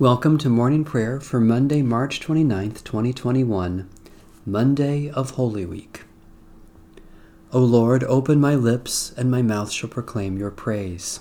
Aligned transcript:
Welcome 0.00 0.38
to 0.38 0.48
morning 0.48 0.84
prayer 0.84 1.18
for 1.18 1.40
Monday, 1.40 1.82
March 1.82 2.20
29th, 2.20 2.84
2021, 2.84 3.90
Monday 4.46 5.10
of 5.10 5.30
Holy 5.30 5.66
Week. 5.66 6.04
O 7.52 7.58
Lord, 7.58 8.04
open 8.04 8.40
my 8.40 8.54
lips, 8.54 9.12
and 9.16 9.28
my 9.28 9.42
mouth 9.42 9.72
shall 9.72 9.90
proclaim 9.90 10.38
your 10.38 10.52
praise. 10.52 11.18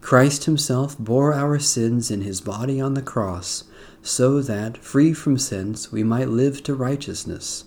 Christ 0.00 0.44
Himself 0.44 0.96
bore 0.96 1.34
our 1.34 1.58
sins 1.58 2.08
in 2.08 2.20
His 2.20 2.40
body 2.40 2.80
on 2.80 2.94
the 2.94 3.02
cross, 3.02 3.64
so 4.00 4.40
that, 4.42 4.78
free 4.78 5.12
from 5.12 5.36
sins, 5.36 5.90
we 5.90 6.04
might 6.04 6.28
live 6.28 6.62
to 6.62 6.74
righteousness. 6.76 7.64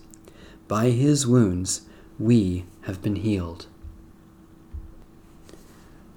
By 0.70 0.92
His 0.92 1.28
wounds 1.28 1.82
we 2.18 2.64
have 2.84 3.02
been 3.02 3.18
healed. 3.18 3.68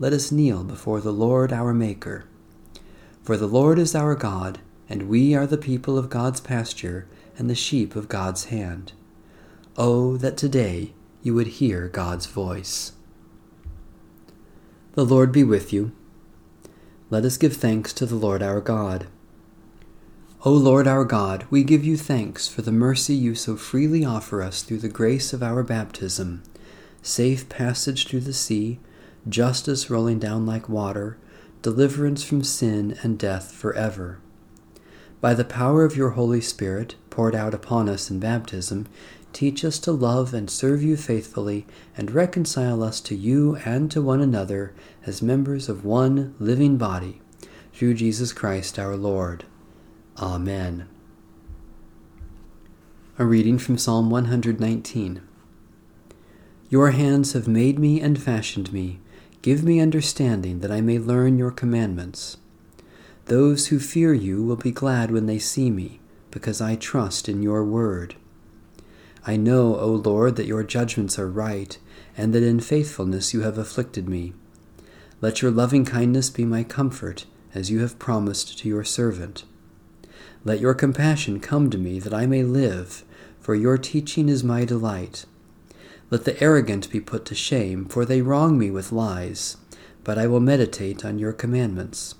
let 0.00 0.12
us 0.12 0.30
kneel 0.30 0.62
before 0.62 1.00
the 1.00 1.12
Lord 1.12 1.52
our 1.52 1.74
Maker. 1.74 2.24
For 3.22 3.36
the 3.36 3.48
Lord 3.48 3.78
is 3.78 3.94
our 3.94 4.14
God, 4.14 4.60
and 4.88 5.08
we 5.08 5.34
are 5.34 5.46
the 5.46 5.58
people 5.58 5.98
of 5.98 6.08
God's 6.08 6.40
pasture 6.40 7.08
and 7.36 7.50
the 7.50 7.54
sheep 7.54 7.96
of 7.96 8.08
God's 8.08 8.46
hand. 8.46 8.92
Oh, 9.76 10.16
that 10.16 10.36
today 10.36 10.92
you 11.22 11.34
would 11.34 11.48
hear 11.48 11.88
God's 11.88 12.26
voice. 12.26 12.92
The 14.92 15.04
Lord 15.04 15.32
be 15.32 15.44
with 15.44 15.72
you. 15.72 15.92
Let 17.10 17.24
us 17.24 17.36
give 17.36 17.56
thanks 17.56 17.92
to 17.94 18.06
the 18.06 18.16
Lord 18.16 18.42
our 18.42 18.60
God. 18.60 19.08
O 20.44 20.52
Lord 20.52 20.86
our 20.86 21.04
God, 21.04 21.44
we 21.50 21.64
give 21.64 21.84
you 21.84 21.96
thanks 21.96 22.46
for 22.46 22.62
the 22.62 22.70
mercy 22.70 23.14
you 23.14 23.34
so 23.34 23.56
freely 23.56 24.04
offer 24.04 24.42
us 24.42 24.62
through 24.62 24.78
the 24.78 24.88
grace 24.88 25.32
of 25.32 25.42
our 25.42 25.64
baptism, 25.64 26.44
safe 27.02 27.48
passage 27.48 28.06
through 28.06 28.20
the 28.20 28.32
sea, 28.32 28.78
justice 29.28 29.90
rolling 29.90 30.18
down 30.18 30.46
like 30.46 30.68
water, 30.68 31.18
deliverance 31.62 32.22
from 32.22 32.42
sin 32.42 32.96
and 33.02 33.18
death 33.18 33.52
forever. 33.52 34.18
By 35.20 35.34
the 35.34 35.44
power 35.44 35.84
of 35.84 35.96
your 35.96 36.10
Holy 36.10 36.40
Spirit, 36.40 36.94
poured 37.10 37.34
out 37.34 37.52
upon 37.52 37.88
us 37.88 38.10
in 38.10 38.20
baptism, 38.20 38.86
teach 39.32 39.64
us 39.64 39.78
to 39.80 39.92
love 39.92 40.32
and 40.32 40.48
serve 40.48 40.82
you 40.82 40.96
faithfully, 40.96 41.66
and 41.96 42.12
reconcile 42.12 42.82
us 42.82 43.00
to 43.00 43.16
you 43.16 43.56
and 43.64 43.90
to 43.90 44.00
one 44.00 44.20
another 44.20 44.72
as 45.04 45.20
members 45.20 45.68
of 45.68 45.84
one 45.84 46.34
living 46.38 46.76
body, 46.76 47.20
through 47.72 47.94
Jesus 47.94 48.32
Christ 48.32 48.78
our 48.78 48.96
Lord. 48.96 49.44
Amen. 50.18 50.88
A 53.18 53.24
reading 53.24 53.58
from 53.58 53.78
Psalm 53.78 54.10
119. 54.10 55.20
Your 56.70 56.90
hands 56.92 57.32
have 57.32 57.48
made 57.48 57.78
me 57.78 58.00
and 58.00 58.20
fashioned 58.20 58.72
me. 58.72 59.00
Give 59.40 59.62
me 59.62 59.78
understanding 59.80 60.60
that 60.60 60.72
I 60.72 60.80
may 60.80 60.98
learn 60.98 61.38
your 61.38 61.52
commandments. 61.52 62.38
Those 63.26 63.68
who 63.68 63.78
fear 63.78 64.12
you 64.12 64.42
will 64.42 64.56
be 64.56 64.72
glad 64.72 65.10
when 65.10 65.26
they 65.26 65.38
see 65.38 65.70
me, 65.70 66.00
because 66.32 66.60
I 66.60 66.74
trust 66.74 67.28
in 67.28 67.42
your 67.42 67.64
word. 67.64 68.16
I 69.24 69.36
know, 69.36 69.76
O 69.76 69.88
Lord, 69.88 70.36
that 70.36 70.46
your 70.46 70.64
judgments 70.64 71.18
are 71.18 71.28
right, 71.28 71.78
and 72.16 72.34
that 72.34 72.42
in 72.42 72.58
faithfulness 72.58 73.32
you 73.32 73.42
have 73.42 73.58
afflicted 73.58 74.08
me. 74.08 74.32
Let 75.20 75.40
your 75.40 75.52
loving 75.52 75.84
kindness 75.84 76.30
be 76.30 76.44
my 76.44 76.64
comfort, 76.64 77.26
as 77.54 77.70
you 77.70 77.80
have 77.80 77.98
promised 77.98 78.58
to 78.58 78.68
your 78.68 78.84
servant. 78.84 79.44
Let 80.44 80.60
your 80.60 80.74
compassion 80.74 81.38
come 81.38 81.70
to 81.70 81.78
me, 81.78 82.00
that 82.00 82.14
I 82.14 82.26
may 82.26 82.42
live, 82.42 83.04
for 83.40 83.54
your 83.54 83.78
teaching 83.78 84.28
is 84.28 84.42
my 84.42 84.64
delight. 84.64 85.26
Let 86.10 86.24
the 86.24 86.42
arrogant 86.42 86.88
be 86.90 87.00
put 87.00 87.26
to 87.26 87.34
shame, 87.34 87.84
for 87.84 88.06
they 88.06 88.22
wrong 88.22 88.58
me 88.58 88.70
with 88.70 88.92
lies, 88.92 89.58
but 90.04 90.16
I 90.16 90.26
will 90.26 90.40
meditate 90.40 91.04
on 91.04 91.18
your 91.18 91.34
commandments. 91.34 92.14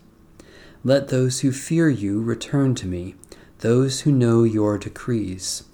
Let 0.84 1.08
those 1.08 1.40
who 1.40 1.52
fear 1.52 1.88
you 1.88 2.20
return 2.20 2.74
to 2.76 2.86
me, 2.86 3.14
those 3.60 4.00
who 4.00 4.12
know 4.12 4.44
your 4.44 4.76
decrees. 4.76 5.64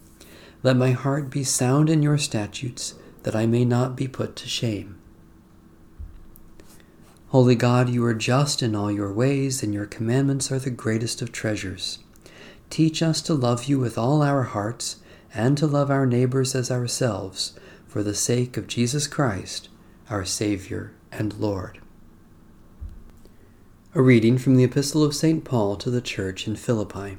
Let 0.63 0.77
my 0.77 0.93
heart 0.93 1.29
be 1.29 1.43
sound 1.43 1.91
in 1.91 2.03
your 2.03 2.17
statutes, 2.17 2.95
that 3.25 3.35
I 3.35 3.47
may 3.47 3.65
not 3.65 3.97
be 3.97 4.07
put 4.07 4.37
to 4.37 4.49
shame. 4.49 4.97
Holy 7.29 7.57
God, 7.57 7.89
you 7.89 8.05
are 8.05 8.15
just 8.15 8.63
in 8.63 8.77
all 8.77 8.93
your 8.93 9.13
ways, 9.13 9.61
and 9.65 9.75
your 9.75 9.87
commandments 9.87 10.53
are 10.53 10.61
the 10.61 10.71
greatest 10.71 11.21
of 11.21 11.33
treasures. 11.33 11.99
Teach 12.71 13.03
us 13.03 13.21
to 13.23 13.35
love 13.35 13.65
you 13.65 13.81
with 13.81 13.99
all 13.99 14.23
our 14.23 14.45
hearts, 14.45 14.99
and 15.35 15.59
to 15.59 15.67
love 15.67 15.91
our 15.91 16.07
neighbors 16.07 16.55
as 16.55 16.71
ourselves 16.71 17.59
for 17.94 18.03
the 18.03 18.12
sake 18.12 18.56
of 18.56 18.66
Jesus 18.66 19.06
Christ, 19.06 19.69
our 20.10 20.25
Savior 20.25 20.91
and 21.12 21.32
Lord. 21.34 21.78
A 23.94 24.03
reading 24.03 24.37
from 24.37 24.56
the 24.56 24.65
Epistle 24.65 25.05
of 25.05 25.15
St. 25.15 25.44
Paul 25.44 25.77
to 25.77 25.91
the 25.91 26.00
Church 26.00 26.49
in 26.49 26.56
Philippi. 26.56 27.19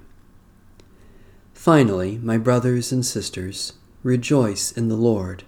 Finally, 1.54 2.18
my 2.18 2.38
brothers 2.38 2.92
and 2.92 3.06
sisters, 3.06 3.72
rejoice 4.04 4.74
in 4.74 4.90
the 4.90 4.98
Lord. 4.98 5.46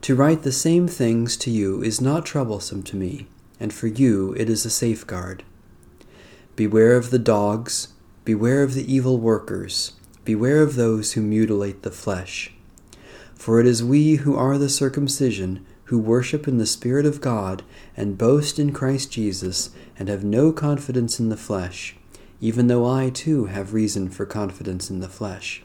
To 0.00 0.16
write 0.16 0.42
the 0.42 0.50
same 0.50 0.88
things 0.88 1.36
to 1.36 1.52
you 1.52 1.80
is 1.80 2.00
not 2.00 2.26
troublesome 2.26 2.82
to 2.82 2.96
me, 2.96 3.28
and 3.60 3.72
for 3.72 3.86
you 3.86 4.34
it 4.36 4.50
is 4.50 4.66
a 4.66 4.70
safeguard. 4.70 5.44
Beware 6.56 6.96
of 6.96 7.10
the 7.10 7.20
dogs, 7.20 7.92
beware 8.24 8.64
of 8.64 8.74
the 8.74 8.92
evil 8.92 9.16
workers, 9.16 9.92
beware 10.24 10.60
of 10.60 10.74
those 10.74 11.12
who 11.12 11.20
mutilate 11.20 11.84
the 11.84 11.92
flesh 11.92 12.50
for 13.38 13.60
it 13.60 13.66
is 13.66 13.84
we 13.84 14.16
who 14.16 14.36
are 14.36 14.58
the 14.58 14.68
circumcision, 14.68 15.64
who 15.84 15.98
worship 15.98 16.48
in 16.48 16.58
the 16.58 16.66
Spirit 16.66 17.06
of 17.06 17.20
God, 17.20 17.62
and 17.96 18.18
boast 18.18 18.58
in 18.58 18.72
Christ 18.72 19.12
Jesus, 19.12 19.70
and 19.96 20.08
have 20.08 20.24
no 20.24 20.52
confidence 20.52 21.20
in 21.20 21.28
the 21.28 21.36
flesh, 21.36 21.96
even 22.40 22.66
though 22.66 22.84
I 22.84 23.10
too 23.10 23.46
have 23.46 23.72
reason 23.72 24.10
for 24.10 24.26
confidence 24.26 24.90
in 24.90 24.98
the 24.98 25.08
flesh. 25.08 25.62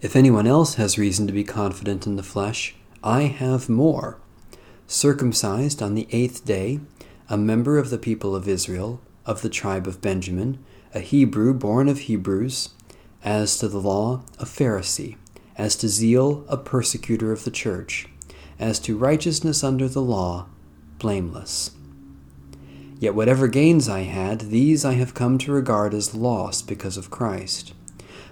If 0.00 0.16
anyone 0.16 0.48
else 0.48 0.74
has 0.74 0.98
reason 0.98 1.28
to 1.28 1.32
be 1.32 1.44
confident 1.44 2.04
in 2.04 2.16
the 2.16 2.22
flesh, 2.24 2.74
I 3.02 3.22
have 3.22 3.68
more. 3.68 4.18
Circumcised 4.88 5.80
on 5.80 5.94
the 5.94 6.08
eighth 6.10 6.44
day, 6.44 6.80
a 7.30 7.38
member 7.38 7.78
of 7.78 7.90
the 7.90 7.98
people 7.98 8.34
of 8.34 8.48
Israel, 8.48 9.00
of 9.24 9.42
the 9.42 9.48
tribe 9.48 9.86
of 9.86 10.02
Benjamin, 10.02 10.58
a 10.92 10.98
Hebrew 10.98 11.54
born 11.54 11.88
of 11.88 12.00
Hebrews, 12.00 12.70
as 13.22 13.56
to 13.58 13.68
the 13.68 13.80
law, 13.80 14.24
a 14.40 14.44
Pharisee 14.44 15.16
as 15.56 15.76
to 15.76 15.88
zeal, 15.88 16.44
a 16.48 16.56
persecutor 16.56 17.32
of 17.32 17.44
the 17.44 17.50
church, 17.50 18.08
as 18.58 18.78
to 18.80 18.96
righteousness 18.96 19.62
under 19.62 19.88
the 19.88 20.02
law, 20.02 20.46
blameless. 20.98 21.72
Yet 22.98 23.14
whatever 23.14 23.48
gains 23.48 23.88
I 23.88 24.00
had, 24.00 24.40
these 24.40 24.84
I 24.84 24.94
have 24.94 25.14
come 25.14 25.38
to 25.38 25.52
regard 25.52 25.94
as 25.94 26.14
loss 26.14 26.62
because 26.62 26.96
of 26.96 27.10
Christ. 27.10 27.74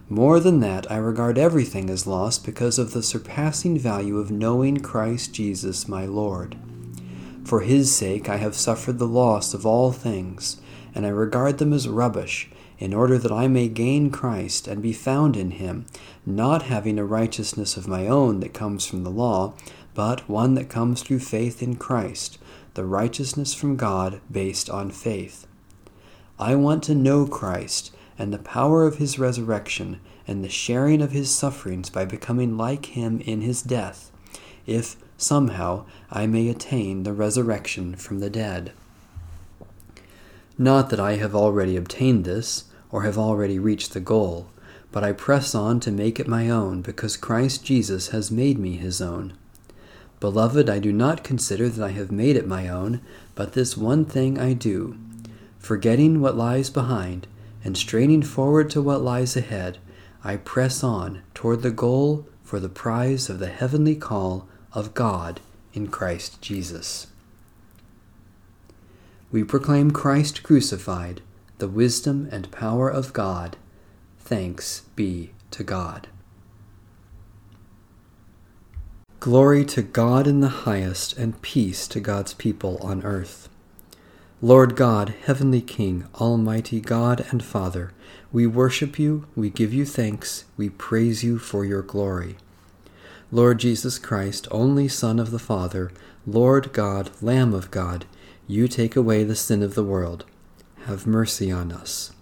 More 0.08 0.40
than 0.40 0.60
that, 0.60 0.90
I 0.90 0.96
regard 0.96 1.38
everything 1.38 1.90
as 1.90 2.06
loss 2.06 2.38
because 2.38 2.78
of 2.78 2.92
the 2.92 3.02
surpassing 3.02 3.78
value 3.78 4.18
of 4.18 4.30
knowing 4.30 4.78
Christ 4.78 5.34
Jesus 5.34 5.88
my 5.88 6.06
Lord. 6.06 6.56
For 7.44 7.60
his 7.60 7.94
sake 7.94 8.28
I 8.28 8.36
have 8.36 8.54
suffered 8.54 8.98
the 8.98 9.06
loss 9.06 9.54
of 9.54 9.66
all 9.66 9.92
things, 9.92 10.60
and 10.94 11.04
I 11.06 11.10
regard 11.10 11.58
them 11.58 11.72
as 11.72 11.88
rubbish 11.88 12.50
in 12.82 12.92
order 12.92 13.16
that 13.16 13.30
I 13.30 13.46
may 13.46 13.68
gain 13.68 14.10
Christ 14.10 14.66
and 14.66 14.82
be 14.82 14.92
found 14.92 15.36
in 15.36 15.52
him, 15.52 15.86
not 16.26 16.62
having 16.62 16.98
a 16.98 17.04
righteousness 17.04 17.76
of 17.76 17.86
my 17.86 18.08
own 18.08 18.40
that 18.40 18.52
comes 18.52 18.84
from 18.84 19.04
the 19.04 19.10
law, 19.10 19.54
but 19.94 20.28
one 20.28 20.54
that 20.54 20.68
comes 20.68 21.00
through 21.00 21.20
faith 21.20 21.62
in 21.62 21.76
Christ, 21.76 22.38
the 22.74 22.84
righteousness 22.84 23.54
from 23.54 23.76
God 23.76 24.20
based 24.28 24.68
on 24.68 24.90
faith. 24.90 25.46
I 26.40 26.56
want 26.56 26.82
to 26.82 26.94
know 26.96 27.24
Christ 27.24 27.94
and 28.18 28.32
the 28.32 28.38
power 28.38 28.84
of 28.84 28.96
his 28.96 29.16
resurrection 29.16 30.00
and 30.26 30.42
the 30.42 30.48
sharing 30.48 31.00
of 31.00 31.12
his 31.12 31.30
sufferings 31.30 31.88
by 31.88 32.04
becoming 32.04 32.56
like 32.56 32.86
him 32.86 33.20
in 33.20 33.42
his 33.42 33.62
death, 33.62 34.10
if 34.66 34.96
somehow 35.16 35.84
I 36.10 36.26
may 36.26 36.48
attain 36.48 37.04
the 37.04 37.12
resurrection 37.12 37.94
from 37.94 38.18
the 38.18 38.30
dead. 38.30 38.72
Not 40.58 40.90
that 40.90 40.98
I 40.98 41.12
have 41.12 41.36
already 41.36 41.76
obtained 41.76 42.24
this 42.24 42.64
or 42.92 43.02
have 43.02 43.18
already 43.18 43.58
reached 43.58 43.92
the 43.92 44.00
goal, 44.00 44.48
but 44.92 45.02
I 45.02 45.12
press 45.12 45.54
on 45.54 45.80
to 45.80 45.90
make 45.90 46.20
it 46.20 46.28
my 46.28 46.48
own 46.48 46.82
because 46.82 47.16
Christ 47.16 47.64
Jesus 47.64 48.08
has 48.08 48.30
made 48.30 48.58
me 48.58 48.76
his 48.76 49.02
own. 49.02 49.32
Beloved, 50.20 50.70
I 50.70 50.78
do 50.78 50.92
not 50.92 51.24
consider 51.24 51.68
that 51.68 51.84
I 51.84 51.90
have 51.90 52.12
made 52.12 52.36
it 52.36 52.46
my 52.46 52.68
own, 52.68 53.00
but 53.34 53.54
this 53.54 53.76
one 53.76 54.04
thing 54.04 54.38
I 54.38 54.52
do, 54.52 54.96
Forgetting 55.62 56.20
what 56.20 56.36
lies 56.36 56.70
behind 56.70 57.28
and 57.62 57.76
straining 57.76 58.22
forward 58.22 58.68
to 58.70 58.82
what 58.82 59.00
lies 59.00 59.36
ahead, 59.36 59.78
I 60.24 60.36
press 60.36 60.82
on 60.82 61.22
toward 61.34 61.62
the 61.62 61.70
goal 61.70 62.26
for 62.42 62.58
the 62.58 62.68
prize 62.68 63.30
of 63.30 63.38
the 63.38 63.46
heavenly 63.46 63.94
call 63.94 64.48
of 64.72 64.92
God 64.92 65.40
in 65.72 65.86
Christ 65.86 66.42
Jesus. 66.42 67.06
We 69.30 69.44
proclaim 69.44 69.92
Christ 69.92 70.42
crucified, 70.42 71.22
the 71.62 71.68
wisdom 71.68 72.28
and 72.32 72.50
power 72.50 72.88
of 72.88 73.12
God. 73.12 73.56
Thanks 74.18 74.80
be 74.96 75.30
to 75.52 75.62
God. 75.62 76.08
Glory 79.20 79.64
to 79.66 79.80
God 79.80 80.26
in 80.26 80.40
the 80.40 80.64
highest, 80.66 81.16
and 81.16 81.40
peace 81.40 81.86
to 81.86 82.00
God's 82.00 82.34
people 82.34 82.78
on 82.82 83.04
earth. 83.04 83.48
Lord 84.40 84.74
God, 84.74 85.14
Heavenly 85.24 85.60
King, 85.60 86.08
Almighty 86.16 86.80
God 86.80 87.24
and 87.30 87.44
Father, 87.44 87.92
we 88.32 88.44
worship 88.44 88.98
you, 88.98 89.28
we 89.36 89.48
give 89.48 89.72
you 89.72 89.86
thanks, 89.86 90.46
we 90.56 90.68
praise 90.68 91.22
you 91.22 91.38
for 91.38 91.64
your 91.64 91.82
glory. 91.82 92.38
Lord 93.30 93.60
Jesus 93.60 94.00
Christ, 94.00 94.48
only 94.50 94.88
Son 94.88 95.20
of 95.20 95.30
the 95.30 95.38
Father, 95.38 95.92
Lord 96.26 96.72
God, 96.72 97.12
Lamb 97.22 97.54
of 97.54 97.70
God, 97.70 98.04
you 98.48 98.66
take 98.66 98.96
away 98.96 99.22
the 99.22 99.36
sin 99.36 99.62
of 99.62 99.76
the 99.76 99.84
world. 99.84 100.24
Have 100.86 101.06
mercy 101.06 101.50
on 101.52 101.70
us. 101.70 102.12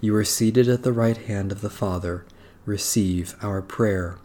You 0.00 0.14
are 0.14 0.24
seated 0.24 0.68
at 0.68 0.84
the 0.84 0.92
right 0.92 1.16
hand 1.16 1.50
of 1.50 1.60
the 1.60 1.70
Father. 1.70 2.24
Receive 2.64 3.34
our 3.42 3.60
prayer. 3.60 4.18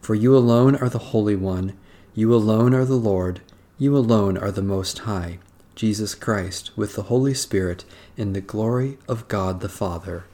For 0.00 0.14
you 0.14 0.36
alone 0.36 0.76
are 0.76 0.88
the 0.88 0.98
Holy 0.98 1.36
One, 1.36 1.76
you 2.14 2.34
alone 2.34 2.74
are 2.74 2.84
the 2.84 2.96
Lord, 2.96 3.40
you 3.78 3.96
alone 3.96 4.36
are 4.36 4.50
the 4.50 4.62
Most 4.62 5.00
High. 5.00 5.38
Jesus 5.74 6.14
Christ, 6.14 6.70
with 6.76 6.94
the 6.94 7.04
Holy 7.04 7.34
Spirit, 7.34 7.84
in 8.16 8.32
the 8.32 8.40
glory 8.40 8.98
of 9.08 9.28
God 9.28 9.60
the 9.60 9.68
Father. 9.68 10.24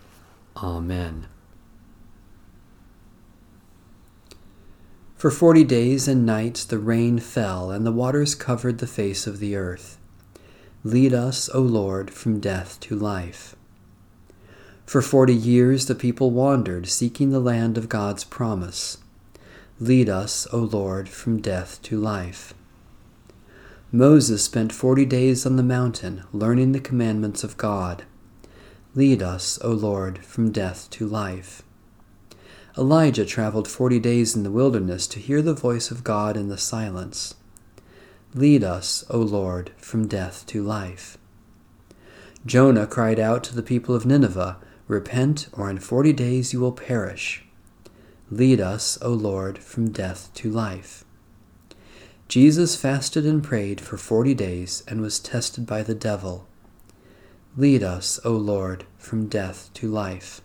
Amen. 0.56 1.26
For 5.16 5.30
forty 5.30 5.64
days 5.64 6.08
and 6.08 6.24
nights 6.24 6.64
the 6.64 6.78
rain 6.78 7.18
fell, 7.18 7.70
and 7.70 7.84
the 7.84 7.92
waters 7.92 8.34
covered 8.34 8.78
the 8.78 8.86
face 8.86 9.26
of 9.26 9.40
the 9.40 9.56
earth. 9.56 9.98
Lead 10.84 11.14
us, 11.14 11.48
O 11.54 11.60
Lord, 11.60 12.10
from 12.10 12.40
death 12.40 12.80
to 12.80 12.96
life. 12.96 13.54
For 14.84 15.00
forty 15.00 15.34
years 15.34 15.86
the 15.86 15.94
people 15.94 16.32
wandered, 16.32 16.88
seeking 16.88 17.30
the 17.30 17.38
land 17.38 17.78
of 17.78 17.88
God's 17.88 18.24
promise. 18.24 18.98
Lead 19.78 20.08
us, 20.08 20.46
O 20.52 20.58
Lord, 20.58 21.08
from 21.08 21.40
death 21.40 21.80
to 21.82 22.00
life. 22.00 22.52
Moses 23.92 24.42
spent 24.42 24.72
forty 24.72 25.04
days 25.04 25.46
on 25.46 25.54
the 25.54 25.62
mountain, 25.62 26.24
learning 26.32 26.72
the 26.72 26.80
commandments 26.80 27.44
of 27.44 27.56
God. 27.56 28.02
Lead 28.96 29.22
us, 29.22 29.60
O 29.62 29.70
Lord, 29.70 30.24
from 30.24 30.50
death 30.50 30.90
to 30.90 31.06
life. 31.06 31.62
Elijah 32.76 33.24
traveled 33.24 33.68
forty 33.68 34.00
days 34.00 34.34
in 34.34 34.42
the 34.42 34.50
wilderness 34.50 35.06
to 35.06 35.20
hear 35.20 35.42
the 35.42 35.54
voice 35.54 35.92
of 35.92 36.02
God 36.02 36.36
in 36.36 36.48
the 36.48 36.58
silence. 36.58 37.34
Lead 38.34 38.64
us, 38.64 39.04
O 39.10 39.18
Lord, 39.18 39.72
from 39.76 40.08
death 40.08 40.46
to 40.46 40.62
life. 40.62 41.18
Jonah 42.46 42.86
cried 42.86 43.20
out 43.20 43.44
to 43.44 43.54
the 43.54 43.62
people 43.62 43.94
of 43.94 44.06
Nineveh, 44.06 44.56
Repent, 44.88 45.48
or 45.52 45.68
in 45.68 45.78
forty 45.78 46.14
days 46.14 46.52
you 46.52 46.60
will 46.60 46.72
perish. 46.72 47.44
Lead 48.30 48.58
us, 48.58 48.98
O 49.02 49.10
Lord, 49.10 49.58
from 49.58 49.90
death 49.90 50.30
to 50.34 50.50
life. 50.50 51.04
Jesus 52.26 52.74
fasted 52.74 53.26
and 53.26 53.44
prayed 53.44 53.80
for 53.80 53.98
forty 53.98 54.32
days 54.32 54.82
and 54.88 55.02
was 55.02 55.20
tested 55.20 55.66
by 55.66 55.82
the 55.82 55.94
devil. 55.94 56.48
Lead 57.54 57.82
us, 57.82 58.18
O 58.24 58.32
Lord, 58.32 58.86
from 58.96 59.28
death 59.28 59.68
to 59.74 59.90
life. 59.90 60.40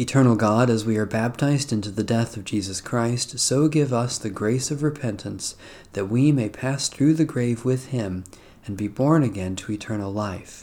Eternal 0.00 0.36
God, 0.36 0.70
as 0.70 0.84
we 0.84 0.96
are 0.96 1.04
baptized 1.04 1.72
into 1.72 1.90
the 1.90 2.04
death 2.04 2.36
of 2.36 2.44
Jesus 2.44 2.80
Christ, 2.80 3.40
so 3.40 3.66
give 3.66 3.92
us 3.92 4.16
the 4.16 4.30
grace 4.30 4.70
of 4.70 4.84
repentance, 4.84 5.56
that 5.94 6.06
we 6.06 6.30
may 6.30 6.48
pass 6.48 6.88
through 6.88 7.14
the 7.14 7.24
grave 7.24 7.64
with 7.64 7.86
him 7.86 8.22
and 8.64 8.76
be 8.76 8.86
born 8.86 9.24
again 9.24 9.56
to 9.56 9.72
eternal 9.72 10.12
life. 10.12 10.62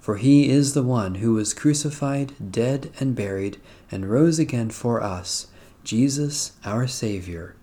For 0.00 0.16
he 0.16 0.48
is 0.48 0.74
the 0.74 0.82
one 0.82 1.16
who 1.16 1.34
was 1.34 1.54
crucified, 1.54 2.32
dead, 2.50 2.90
and 2.98 3.14
buried, 3.14 3.60
and 3.88 4.10
rose 4.10 4.40
again 4.40 4.70
for 4.70 5.00
us, 5.00 5.46
Jesus 5.84 6.52
our 6.64 6.88
Saviour. 6.88 7.54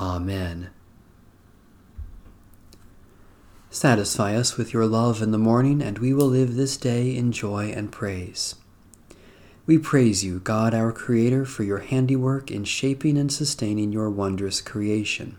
Amen. 0.00 0.70
Satisfy 3.70 4.34
us 4.34 4.56
with 4.56 4.72
your 4.72 4.86
love 4.86 5.22
in 5.22 5.30
the 5.30 5.38
morning, 5.38 5.80
and 5.80 6.00
we 6.00 6.12
will 6.12 6.26
live 6.26 6.56
this 6.56 6.76
day 6.76 7.14
in 7.14 7.30
joy 7.30 7.70
and 7.70 7.92
praise. 7.92 8.56
We 9.68 9.76
praise 9.76 10.24
you, 10.24 10.38
God 10.38 10.72
our 10.72 10.92
Creator, 10.92 11.44
for 11.44 11.62
your 11.62 11.80
handiwork 11.80 12.50
in 12.50 12.64
shaping 12.64 13.18
and 13.18 13.30
sustaining 13.30 13.92
your 13.92 14.08
wondrous 14.08 14.62
creation. 14.62 15.36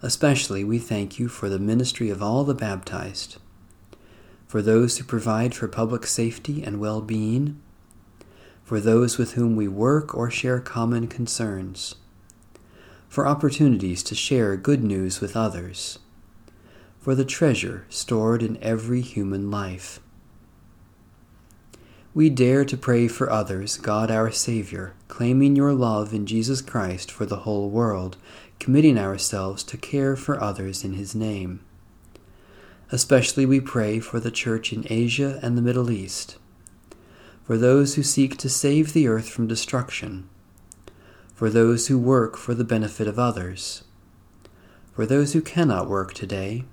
Especially 0.00 0.62
we 0.62 0.78
thank 0.78 1.18
you 1.18 1.26
for 1.26 1.48
the 1.48 1.58
ministry 1.58 2.10
of 2.10 2.22
all 2.22 2.44
the 2.44 2.54
baptized, 2.54 3.38
for 4.46 4.62
those 4.62 4.98
who 4.98 5.04
provide 5.04 5.52
for 5.52 5.66
public 5.66 6.06
safety 6.06 6.62
and 6.62 6.78
well 6.78 7.00
being, 7.00 7.60
for 8.62 8.78
those 8.78 9.18
with 9.18 9.32
whom 9.32 9.56
we 9.56 9.66
work 9.66 10.14
or 10.14 10.30
share 10.30 10.60
common 10.60 11.08
concerns 11.08 11.96
for 13.08 13.26
opportunities 13.26 14.04
to 14.04 14.14
share 14.14 14.56
good 14.56 14.84
news 14.84 15.20
with 15.20 15.36
others, 15.36 15.98
for 17.00 17.16
the 17.16 17.24
treasure 17.24 17.84
stored 17.88 18.44
in 18.44 18.62
every 18.62 19.00
human 19.00 19.50
life. 19.50 19.98
We 22.14 22.30
dare 22.30 22.64
to 22.64 22.76
pray 22.76 23.08
for 23.08 23.30
others, 23.30 23.76
God 23.76 24.10
our 24.10 24.30
Savior, 24.30 24.94
claiming 25.08 25.56
your 25.56 25.72
love 25.72 26.12
in 26.12 26.26
Jesus 26.26 26.60
Christ 26.60 27.10
for 27.10 27.26
the 27.26 27.40
whole 27.40 27.70
world, 27.70 28.16
committing 28.58 28.98
ourselves 28.98 29.62
to 29.64 29.76
care 29.76 30.16
for 30.16 30.42
others 30.42 30.84
in 30.84 30.94
His 30.94 31.14
name. 31.14 31.60
Especially 32.90 33.46
we 33.46 33.60
pray 33.60 34.00
for 34.00 34.18
the 34.20 34.30
Church 34.30 34.72
in 34.72 34.86
Asia 34.88 35.38
and 35.42 35.56
the 35.56 35.62
Middle 35.62 35.90
East, 35.90 36.38
for 37.44 37.56
those 37.56 37.94
who 37.94 38.02
seek 38.02 38.36
to 38.38 38.48
save 38.48 38.92
the 38.92 39.06
earth 39.06 39.28
from 39.28 39.46
destruction 39.46 40.28
for 41.38 41.50
those 41.50 41.86
who 41.86 41.96
work 41.96 42.36
for 42.36 42.52
the 42.52 42.64
benefit 42.64 43.06
of 43.06 43.16
others, 43.16 43.84
for 44.92 45.06
those 45.06 45.34
who 45.34 45.40
cannot 45.40 45.88
work 45.88 46.12
today, 46.12 46.64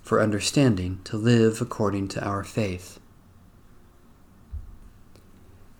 for 0.00 0.22
understanding 0.22 0.98
to 1.04 1.18
live 1.18 1.60
according 1.60 2.08
to 2.08 2.24
our 2.24 2.42
faith. 2.42 2.98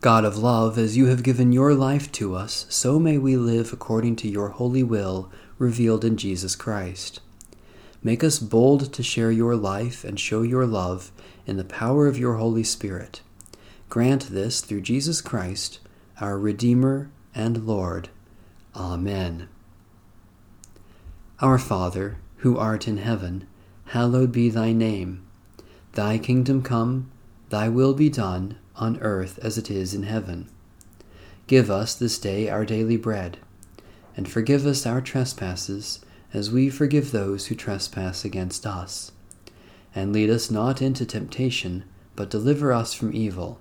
God 0.07 0.25
of 0.25 0.39
love, 0.39 0.79
as 0.79 0.97
you 0.97 1.07
have 1.07 1.25
given 1.25 1.51
your 1.51 1.75
life 1.75 2.13
to 2.13 2.37
us, 2.37 2.65
so 2.69 3.01
may 3.01 3.19
we 3.19 3.37
live 3.37 3.73
according 3.73 4.15
to 4.15 4.29
your 4.29 4.51
holy 4.51 4.85
will 4.85 5.33
revealed 5.59 6.05
in 6.05 6.17
Jesus 6.17 6.55
Christ. 6.55 7.19
Make 8.05 8.23
us 8.23 8.39
bold 8.39 8.93
to 8.93 9.03
share 9.03 9.33
your 9.33 9.57
life 9.57 10.05
and 10.05 10.21
show 10.21 10.43
your 10.43 10.65
love 10.65 11.11
in 11.45 11.57
the 11.57 11.65
power 11.65 12.07
of 12.07 12.21
your 12.21 12.35
Holy 12.35 12.63
Spirit. 12.63 13.21
Grant 13.89 14.29
this 14.29 14.61
through 14.61 14.83
Jesus 14.83 15.21
Christ, 15.21 15.81
our 16.21 16.39
Redeemer 16.39 17.11
and 17.35 17.67
Lord. 17.67 18.09
Amen. 18.77 19.49
Our 21.41 21.59
Father, 21.59 22.19
who 22.37 22.57
art 22.57 22.87
in 22.87 22.99
heaven, 22.99 23.49
hallowed 23.87 24.31
be 24.31 24.51
thy 24.51 24.71
name. 24.71 25.27
Thy 25.95 26.17
kingdom 26.17 26.63
come, 26.63 27.11
thy 27.49 27.69
will 27.69 27.93
be 27.93 28.09
done, 28.09 28.57
on 28.77 28.99
earth 29.01 29.39
as 29.43 29.59
it 29.59 29.71
is 29.71 29.95
in 29.95 30.05
heaven. 30.05 30.49
Give 31.47 31.71
us 31.71 31.95
this 31.95 32.19
day 32.19 32.49
our 32.49 32.65
daily 32.65 32.97
bread, 32.97 33.39
and 34.17 34.29
forgive 34.29 34.67
us 34.67 34.87
our 34.87 35.01
trespasses, 35.01 36.01
as 36.33 36.51
we 36.51 36.69
forgive 36.69 37.11
those 37.11 37.47
who 37.47 37.55
trespass 37.55 38.25
against 38.25 38.67
us. 38.67 39.13
And 39.95 40.13
lead 40.13 40.29
us 40.29 40.51
not 40.51 40.83
into 40.83 41.07
temptation, 41.07 41.85
but 42.15 42.31
deliver 42.31 42.73
us 42.73 42.93
from 42.93 43.15
evil. 43.15 43.61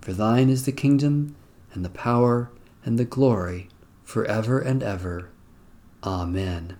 For 0.00 0.12
thine 0.12 0.48
is 0.48 0.64
the 0.64 0.72
kingdom, 0.72 1.36
and 1.72 1.84
the 1.84 1.90
power, 1.90 2.50
and 2.84 2.98
the 2.98 3.04
glory 3.04 3.68
for 4.02 4.24
ever 4.24 4.58
and 4.58 4.82
ever. 4.82 5.28
Amen. 6.02 6.76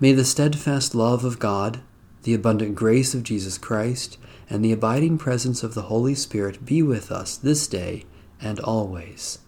May 0.00 0.12
the 0.12 0.24
steadfast 0.24 0.94
love 0.94 1.24
of 1.24 1.38
God, 1.38 1.80
the 2.28 2.34
abundant 2.34 2.74
grace 2.74 3.14
of 3.14 3.22
Jesus 3.22 3.56
Christ, 3.56 4.18
and 4.50 4.62
the 4.62 4.70
abiding 4.70 5.16
presence 5.16 5.62
of 5.62 5.72
the 5.72 5.88
Holy 5.88 6.14
Spirit 6.14 6.62
be 6.62 6.82
with 6.82 7.10
us 7.10 7.38
this 7.38 7.66
day 7.66 8.04
and 8.38 8.60
always. 8.60 9.38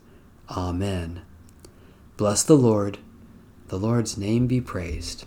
Amen. 0.49 1.21
Bless 2.17 2.43
the 2.43 2.57
Lord. 2.57 2.97
The 3.69 3.79
Lord's 3.79 4.17
name 4.17 4.47
be 4.47 4.63
praised. 4.63 5.27